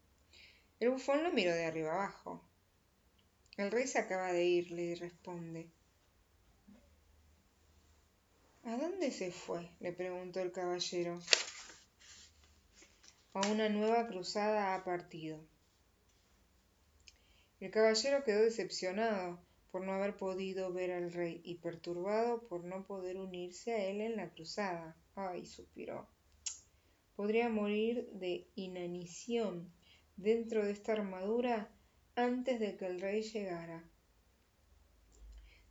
El 0.80 0.91
bufón 0.91 1.24
lo 1.24 1.32
miró 1.32 1.54
de 1.54 1.65
arriba 1.65 1.93
abajo. 1.93 2.43
El 3.58 3.72
rey 3.72 3.88
se 3.88 3.98
acaba 3.98 4.32
de 4.32 4.43
ir, 4.46 4.72
le 4.72 4.96
responde. 4.96 5.72
¿A 8.63 8.76
dónde 8.76 9.12
se 9.12 9.32
fue? 9.32 9.72
le 9.80 9.93
preguntó 9.93 10.41
el 10.41 10.52
caballero. 10.52 11.20
A 13.34 13.48
una 13.48 13.70
nueva 13.70 14.08
cruzada 14.08 14.76
ha 14.76 14.84
partido. 14.84 15.39
El 17.60 17.72
caballero 17.72 18.24
quedó 18.24 18.41
decepcionado 18.41 19.47
por 19.72 19.84
no 19.84 19.94
haber 19.94 20.16
podido 20.18 20.72
ver 20.72 20.92
al 20.92 21.12
rey 21.12 21.42
y 21.44 21.56
perturbado 21.56 22.48
por 22.48 22.64
no 22.64 22.86
poder 22.86 23.18
unirse 23.18 23.74
a 23.74 23.86
él 23.86 24.02
en 24.02 24.16
la 24.16 24.30
cruzada. 24.30 24.96
Ay, 25.16 25.46
suspiró. 25.46 26.08
Podría 27.16 27.50
morir 27.50 28.10
de 28.14 28.48
inanición 28.56 29.72
dentro 30.16 30.66
de 30.66 30.72
esta 30.72 30.94
armadura 30.94 31.70
antes 32.16 32.60
de 32.60 32.78
que 32.78 32.86
el 32.86 33.02
rey 33.02 33.22
llegara. 33.22 33.84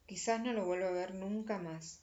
Quizás 0.07 0.41
no 0.41 0.53
lo 0.53 0.67
vuelva 0.67 0.89
a 0.89 0.93
ver 0.93 1.15
nunca 1.15 1.59
más. 1.59 2.03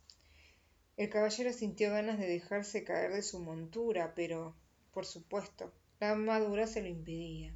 El 0.98 1.10
caballero 1.10 1.54
sintió 1.54 1.90
ganas 1.90 2.20
de 2.20 2.28
dejarse 2.28 2.84
caer 2.84 3.14
de 3.14 3.24
su 3.24 3.40
montura, 3.40 4.14
pero, 4.14 4.56
por 4.92 5.06
supuesto, 5.06 5.74
la 6.00 6.12
armadura 6.12 6.68
se 6.68 6.82
lo 6.82 6.88
impedía. 6.88 7.56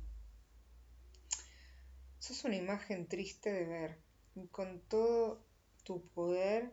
Sos 2.19 2.45
una 2.45 2.55
imagen 2.55 3.07
triste 3.07 3.51
de 3.51 3.65
ver, 3.65 3.97
con 4.45 4.79
todo 4.81 5.43
tu 5.83 6.07
poder, 6.09 6.71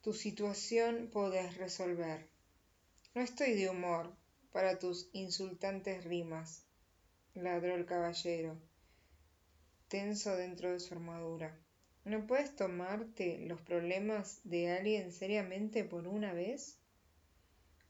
tu 0.00 0.14
situación 0.14 1.10
podés 1.12 1.56
resolver. 1.58 2.30
No 3.14 3.20
estoy 3.20 3.54
de 3.54 3.68
humor 3.68 4.16
para 4.52 4.78
tus 4.78 5.10
insultantes 5.12 6.04
rimas, 6.04 6.64
ladró 7.34 7.74
el 7.74 7.84
caballero, 7.84 8.56
tenso 9.88 10.34
dentro 10.36 10.72
de 10.72 10.80
su 10.80 10.94
armadura. 10.94 11.58
¿No 12.04 12.26
puedes 12.26 12.56
tomarte 12.56 13.44
los 13.46 13.60
problemas 13.60 14.40
de 14.44 14.70
alguien 14.70 15.12
seriamente 15.12 15.84
por 15.84 16.08
una 16.08 16.32
vez? 16.32 16.78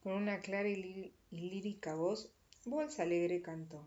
Con 0.03 0.15
una 0.15 0.41
clara 0.41 0.69
y, 0.69 1.15
lírica 1.31 1.95
voz, 1.95 2.33
Bolsa 2.65 3.05
Alegre 3.05 3.43
cantó. 3.43 3.87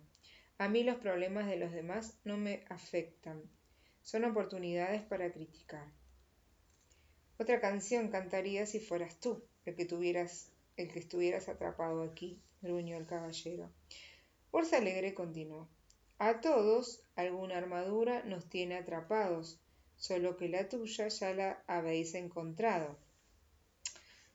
A 0.57 0.67
mí 0.67 0.83
los 0.83 0.97
problemas 0.97 1.47
de 1.47 1.57
los 1.57 1.71
demás 1.71 2.17
no 2.23 2.37
me 2.37 2.63
afectan. 2.69 3.41
Son 4.01 4.25
oportunidades 4.25 5.01
para 5.01 5.31
criticar. 5.31 5.87
Otra 7.37 7.59
canción 7.59 8.09
cantaría 8.09 8.65
si 8.65 8.79
fueras 8.79 9.19
tú 9.19 9.43
el 9.65 9.75
que 9.75 9.85
tuvieras, 9.85 10.51
el 10.77 10.91
que 10.91 10.99
estuvieras 10.99 11.49
atrapado 11.49 12.03
aquí, 12.03 12.39
gruñó 12.61 12.97
el 12.97 13.05
caballero. 13.05 13.71
Bolsa 14.51 14.77
Alegre 14.77 15.13
continuó. 15.13 15.67
A 16.19 16.41
todos 16.41 17.01
alguna 17.15 17.57
armadura 17.57 18.23
nos 18.23 18.47
tiene 18.47 18.75
atrapados 18.75 19.59
solo 19.95 20.35
que 20.37 20.49
la 20.49 20.67
tuya 20.69 21.07
ya 21.07 21.33
la 21.33 21.63
habéis 21.67 22.13
encontrado. 22.15 22.97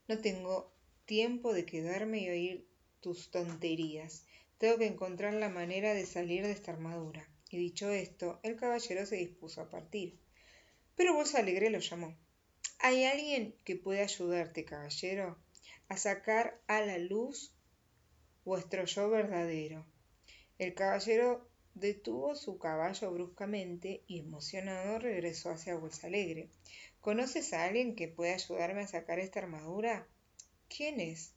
No 0.09 0.19
tengo 0.19 0.73
tiempo 1.05 1.53
de 1.53 1.67
quedarme 1.67 2.21
y 2.21 2.29
oír 2.29 2.69
tus 3.01 3.31
tonterías. 3.31 4.25
Tengo 4.59 4.79
que 4.79 4.87
encontrar 4.87 5.35
la 5.35 5.51
manera 5.51 5.93
de 5.93 6.07
salir 6.07 6.43
de 6.43 6.53
esta 6.53 6.73
armadura. 6.73 7.29
Y 7.51 7.59
dicho 7.59 7.91
esto, 7.91 8.41
el 8.43 8.57
caballero 8.57 9.05
se 9.05 9.17
dispuso 9.17 9.61
a 9.61 9.69
partir. 9.69 10.19
Pero 10.95 11.15
Voz 11.15 11.35
Alegre 11.35 11.71
lo 11.71 11.79
llamó. 11.79 12.17
¿Hay 12.79 13.05
alguien 13.05 13.55
que 13.65 13.77
pueda 13.77 14.03
ayudarte, 14.03 14.65
caballero, 14.65 15.39
a 15.89 15.97
sacar 15.97 16.61
a 16.67 16.81
la 16.81 16.99
luz 16.99 17.55
vuestro 18.45 18.85
yo 18.87 19.11
verdadero? 19.11 19.87
El 20.59 20.75
caballero 20.75 21.47
detuvo 21.75 22.35
su 22.35 22.59
caballo 22.59 23.13
bruscamente 23.13 24.03
y 24.07 24.21
emocionado 24.21 24.99
regresó 24.99 25.51
hacia 25.51 25.77
Bolsa 25.77 26.07
Alegre. 26.07 26.49
¿Conoces 27.01 27.53
a 27.53 27.65
alguien 27.65 27.95
que 27.95 28.09
pueda 28.09 28.35
ayudarme 28.35 28.81
a 28.81 28.89
sacar 28.89 29.19
esta 29.19 29.41
armadura? 29.41 30.09
¿Quién 30.69 30.99
es? 31.01 31.35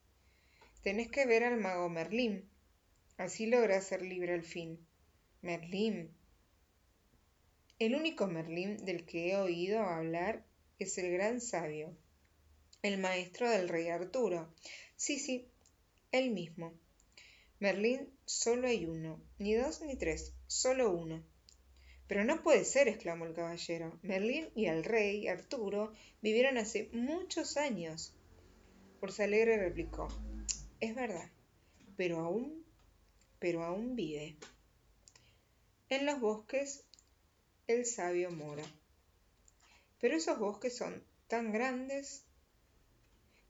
Tenés 0.82 1.12
que 1.12 1.26
ver 1.26 1.44
al 1.44 1.60
mago 1.60 1.90
Merlín. 1.90 2.49
Así 3.20 3.48
lográs 3.48 3.84
ser 3.84 4.02
libre 4.02 4.34
al 4.34 4.44
fin. 4.44 4.80
Merlín. 5.42 6.16
El 7.78 7.94
único 7.96 8.28
Merlín 8.28 8.78
del 8.86 9.06
que 9.06 9.32
he 9.32 9.36
oído 9.36 9.82
hablar 9.82 10.46
es 10.80 10.98
el 10.98 11.12
gran 11.12 11.42
sabio, 11.42 11.94
el 12.82 12.98
maestro 12.98 13.50
del 13.50 13.68
rey 13.68 13.90
Arturo. 13.90 14.54
Sí, 14.96 15.20
sí, 15.20 15.50
él 16.14 16.32
mismo. 16.32 16.74
Merlín 17.60 18.10
solo 18.24 18.70
hay 18.70 18.86
uno, 18.86 19.22
ni 19.38 19.54
dos 19.54 19.82
ni 19.82 19.98
tres, 19.98 20.34
solo 20.48 20.90
uno. 20.90 21.22
Pero 22.08 22.24
no 22.24 22.42
puede 22.42 22.64
ser, 22.64 22.88
exclamó 22.88 23.26
el 23.26 23.34
caballero. 23.34 24.00
Merlín 24.02 24.48
y 24.56 24.68
el 24.68 24.86
rey 24.86 25.28
Arturo 25.28 25.92
vivieron 26.22 26.58
hace 26.58 26.90
muchos 26.94 27.58
años. 27.58 28.16
Alegre 29.20 29.58
replicó, 29.58 30.08
es 30.80 30.96
verdad, 30.96 31.30
pero 31.98 32.20
aún, 32.20 32.69
pero 33.40 33.64
aún 33.64 33.96
vive. 33.96 34.38
En 35.90 36.06
los 36.06 36.20
bosques 36.20 36.86
el 37.68 37.86
sabio 37.86 38.32
mora. 38.32 38.66
Pero 40.00 40.16
esos 40.16 40.38
bosques 40.40 40.78
son 40.78 41.04
tan 41.28 41.52
grandes. 41.52 42.24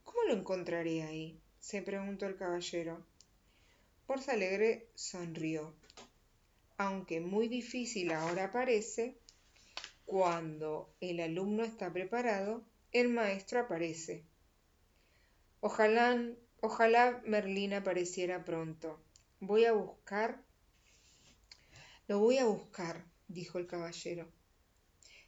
¿Cómo 0.04 0.24
lo 0.24 0.34
encontraré 0.34 1.04
ahí? 1.04 1.42
se 1.60 1.82
preguntó 1.82 2.26
el 2.26 2.38
caballero. 2.38 3.06
Alegre 4.28 4.90
sonrió 4.96 5.76
aunque 6.80 7.20
muy 7.20 7.50
difícil 7.50 8.14
ahora 8.14 8.52
parece, 8.52 9.18
cuando 10.06 10.96
el 11.02 11.20
alumno 11.20 11.66
está 11.66 11.92
preparado, 11.92 12.64
el 12.94 13.10
maestro 13.10 13.60
aparece. 13.60 14.24
Ojalá, 15.60 16.18
ojalá 16.62 17.22
Merlín 17.26 17.74
apareciera 17.74 18.46
pronto. 18.46 18.98
Voy 19.42 19.64
a 19.64 19.72
buscar. 19.72 20.44
Lo 22.08 22.20
voy 22.20 22.40
a 22.40 22.46
buscar, 22.46 23.06
dijo 23.30 23.58
el 23.58 23.68
caballero. 23.68 24.30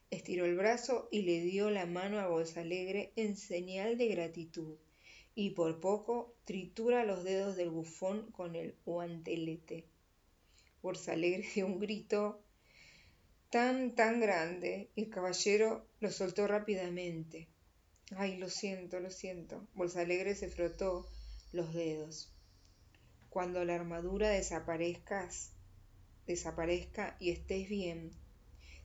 Estiró 0.10 0.43
el 0.43 0.58
brazo 0.58 1.08
y 1.12 1.21
le 1.21 1.39
dio 1.39 1.69
la 1.69 1.86
mano 1.86 2.19
a 2.19 2.28
Bolsa 2.28 2.60
Alegre 2.60 3.13
en 3.15 3.38
señal 3.38 3.97
de 3.97 4.10
gratitud, 4.10 4.78
y 5.34 5.52
por 5.52 5.80
poco 5.80 6.36
tritura 6.43 7.06
los 7.06 7.24
dedos 7.24 7.56
del 7.56 7.69
bufón 7.69 8.30
con 8.32 8.58
el 8.58 8.76
guantelete. 8.84 9.86
Alegre 11.08 11.47
dio 11.56 11.65
un 11.65 11.80
grito 11.80 12.43
tan, 13.50 13.95
tan 13.95 14.19
grande 14.19 14.89
el 14.97 15.10
caballero 15.10 15.88
lo 16.02 16.12
soltó 16.12 16.47
rápidamente. 16.47 17.47
Ay, 18.17 18.36
lo 18.36 18.50
siento, 18.50 19.00
lo 19.00 19.10
siento. 19.10 19.65
Alegre 19.95 20.36
se 20.36 20.50
frotó 20.50 21.08
los 21.54 21.74
dedos. 21.74 22.34
Cuando 23.31 23.65
la 23.65 23.73
armadura 23.73 24.29
desaparezcas, 24.29 25.53
desaparezca 26.27 27.17
y 27.19 27.31
estés 27.31 27.67
bien, 27.67 28.11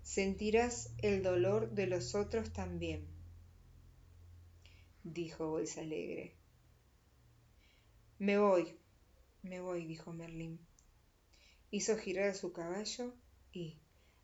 sentirás 0.02 0.94
el 1.02 1.22
dolor 1.22 1.72
de 1.72 1.86
los 1.86 2.14
otros 2.14 2.54
también, 2.54 3.06
dijo 5.04 5.58
Alegre. 5.76 6.32
Me 8.18 8.38
voy, 8.38 8.78
me 9.42 9.60
voy, 9.60 9.84
dijo 9.84 10.14
Merlín 10.14 10.58
hizo 11.70 11.96
girar 11.98 12.30
a 12.30 12.34
su 12.34 12.52
caballo 12.52 13.12
y, 13.52 13.78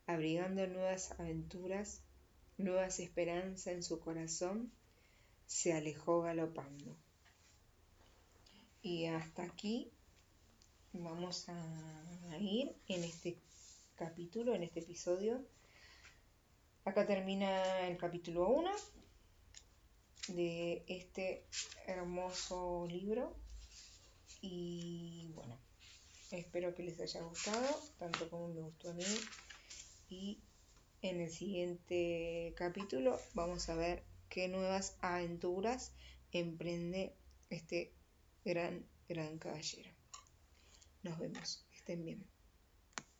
abrigando 0.06 0.66
nuevas 0.66 1.12
aventuras, 1.18 2.02
nuevas 2.56 2.98
esperanzas 3.00 3.74
en 3.74 3.82
su 3.82 4.00
corazón, 4.00 4.72
se 5.46 5.72
alejó 5.72 6.22
galopando. 6.22 6.96
Y 8.80 9.06
hasta 9.06 9.44
aquí 9.44 9.92
vamos 10.92 11.48
a 11.48 12.38
ir 12.38 12.74
en 12.88 13.04
este 13.04 13.36
capítulo, 13.96 14.54
en 14.54 14.62
este 14.62 14.80
episodio. 14.80 15.40
Acá 16.84 17.06
termina 17.06 17.86
el 17.86 17.96
capítulo 17.96 18.48
1 18.48 18.70
de 20.28 20.84
este 20.88 21.44
hermoso 21.86 22.86
libro. 22.88 23.36
Y 24.40 25.30
bueno, 25.34 25.56
Espero 26.32 26.74
que 26.74 26.82
les 26.82 26.98
haya 26.98 27.20
gustado, 27.20 27.68
tanto 27.98 28.30
como 28.30 28.48
me 28.48 28.62
gustó 28.62 28.88
a 28.90 28.94
mí. 28.94 29.04
Y 30.08 30.38
en 31.02 31.20
el 31.20 31.30
siguiente 31.30 32.54
capítulo 32.56 33.20
vamos 33.34 33.68
a 33.68 33.74
ver 33.74 34.02
qué 34.30 34.48
nuevas 34.48 34.96
aventuras 35.02 35.92
emprende 36.32 37.14
este 37.50 37.92
gran, 38.46 38.86
gran 39.10 39.36
caballero. 39.38 39.91
Nos 41.02 41.18
vemos. 41.18 41.66
Estén 41.70 42.04
bien. 42.04 42.31